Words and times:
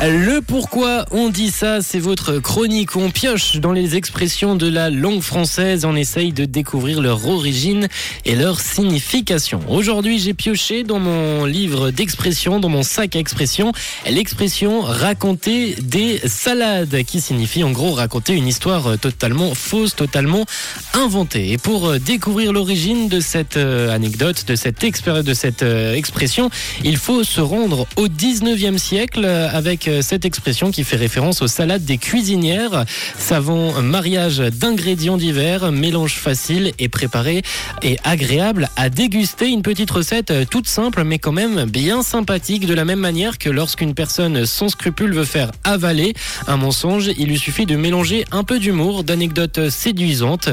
Le 0.00 0.40
pourquoi 0.40 1.06
on 1.12 1.28
dit 1.28 1.50
ça, 1.50 1.80
c'est 1.80 2.00
votre 2.00 2.40
chronique. 2.40 2.96
On 2.96 3.10
pioche 3.10 3.58
dans 3.58 3.72
les 3.72 3.94
expressions 3.94 4.56
de 4.56 4.68
la 4.68 4.90
langue 4.90 5.22
française. 5.22 5.84
On 5.84 5.94
essaye 5.94 6.32
de 6.32 6.44
découvrir 6.44 7.00
leur 7.00 7.26
origine 7.28 7.86
et 8.24 8.34
leur 8.34 8.60
signification. 8.60 9.60
Aujourd'hui, 9.68 10.18
j'ai 10.18 10.34
pioché 10.34 10.82
dans 10.82 10.98
mon 10.98 11.44
livre 11.44 11.90
d'expression, 11.92 12.58
dans 12.58 12.68
mon 12.68 12.82
sac 12.82 13.14
à 13.14 13.20
expression, 13.20 13.72
l'expression 14.10 14.80
raconter 14.80 15.76
des 15.80 16.20
salades, 16.26 17.04
qui 17.04 17.20
signifie 17.20 17.62
en 17.62 17.70
gros 17.70 17.92
raconter 17.92 18.34
une 18.34 18.48
histoire 18.48 18.98
totalement 18.98 19.54
fausse, 19.54 19.94
totalement 19.94 20.44
inventée. 20.94 21.52
Et 21.52 21.58
pour 21.58 22.00
découvrir 22.00 22.52
l'origine 22.52 23.08
de 23.08 23.20
cette 23.20 23.56
euh, 23.56 23.94
anecdote, 23.94 24.44
de 24.46 24.56
cette, 24.56 24.84
de 24.84 25.34
cette 25.34 25.62
euh, 25.62 25.94
expression, 25.94 26.50
il 26.82 26.96
faut 26.96 27.22
se 27.22 27.40
rendre 27.40 27.86
au 27.96 28.08
19e 28.08 28.76
siècle 28.76 29.24
avec 29.24 29.83
euh, 29.88 30.02
cette 30.02 30.24
expression 30.24 30.70
qui 30.70 30.84
fait 30.84 30.96
référence 30.96 31.42
aux 31.42 31.48
salades 31.48 31.84
des 31.84 31.98
cuisinières. 31.98 32.84
Savon 33.18 33.82
mariage 33.82 34.38
d'ingrédients 34.38 35.16
divers, 35.16 35.72
mélange 35.72 36.14
facile 36.14 36.72
et 36.78 36.88
préparé 36.88 37.42
et 37.82 37.98
agréable 38.04 38.68
à 38.76 38.88
déguster. 38.88 39.48
Une 39.48 39.62
petite 39.62 39.90
recette 39.90 40.30
euh, 40.30 40.44
toute 40.48 40.68
simple 40.68 41.04
mais 41.04 41.18
quand 41.18 41.32
même 41.32 41.64
bien 41.64 42.02
sympathique 42.02 42.66
de 42.66 42.74
la 42.74 42.84
même 42.84 43.00
manière 43.00 43.38
que 43.38 43.50
lorsqu'une 43.50 43.94
personne 43.94 44.46
sans 44.46 44.68
scrupule 44.68 45.14
veut 45.14 45.24
faire 45.24 45.50
avaler 45.64 46.14
un 46.46 46.56
mensonge, 46.56 47.10
il 47.18 47.28
lui 47.28 47.38
suffit 47.38 47.66
de 47.66 47.76
mélanger 47.76 48.24
un 48.30 48.44
peu 48.44 48.58
d'humour, 48.58 49.04
d'anecdotes 49.04 49.70
séduisantes, 49.70 50.48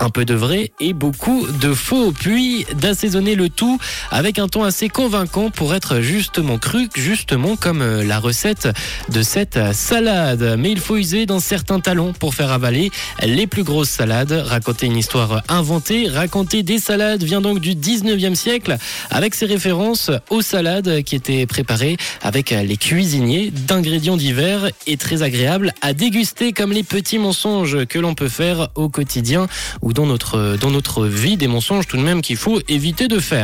un 0.00 0.10
peu 0.10 0.24
de 0.24 0.34
vrai 0.34 0.72
et 0.80 0.92
beaucoup 0.92 1.46
de 1.60 1.72
faux, 1.72 2.12
puis 2.12 2.66
d'assaisonner 2.80 3.34
le 3.34 3.48
tout 3.48 3.78
avec 4.10 4.38
un 4.38 4.48
ton 4.48 4.64
assez 4.64 4.88
convaincant 4.88 5.50
pour 5.50 5.74
être 5.74 6.00
justement 6.00 6.58
cru, 6.58 6.88
justement 6.94 7.56
comme 7.56 7.82
euh, 7.82 8.04
la 8.04 8.18
recette 8.18 8.68
de 9.10 9.22
cette 9.22 9.58
salade. 9.72 10.56
Mais 10.58 10.70
il 10.70 10.80
faut 10.80 10.96
user 10.96 11.26
dans 11.26 11.40
certains 11.40 11.80
talons 11.80 12.12
pour 12.12 12.34
faire 12.34 12.52
avaler 12.52 12.90
les 13.22 13.46
plus 13.46 13.62
grosses 13.62 13.90
salades. 13.90 14.32
Raconter 14.32 14.86
une 14.86 14.96
histoire 14.96 15.42
inventée, 15.48 16.08
raconter 16.08 16.62
des 16.62 16.78
salades 16.78 17.22
vient 17.22 17.40
donc 17.40 17.60
du 17.60 17.74
19e 17.74 18.34
siècle 18.34 18.76
avec 19.10 19.34
ses 19.34 19.46
références 19.46 20.10
aux 20.30 20.42
salades 20.42 21.02
qui 21.02 21.16
étaient 21.16 21.46
préparées 21.46 21.96
avec 22.22 22.50
les 22.50 22.76
cuisiniers 22.76 23.50
d'ingrédients 23.50 24.16
divers 24.16 24.70
et 24.86 24.96
très 24.96 25.22
agréables 25.22 25.72
à 25.82 25.92
déguster 25.92 26.52
comme 26.52 26.72
les 26.72 26.82
petits 26.82 27.18
mensonges 27.18 27.84
que 27.86 27.98
l'on 27.98 28.14
peut 28.14 28.28
faire 28.28 28.68
au 28.74 28.88
quotidien 28.88 29.46
ou 29.82 29.92
dans 29.92 30.06
notre, 30.06 30.56
dans 30.60 30.70
notre 30.70 31.06
vie, 31.06 31.36
des 31.36 31.48
mensonges 31.48 31.86
tout 31.86 31.96
de 31.96 32.02
même 32.02 32.22
qu'il 32.22 32.36
faut 32.36 32.60
éviter 32.68 33.08
de 33.08 33.18
faire. 33.18 33.34